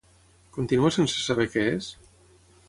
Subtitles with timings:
[0.55, 1.93] Continua sense saber què és?